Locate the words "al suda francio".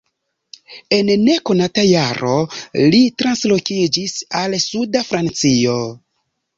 4.45-5.83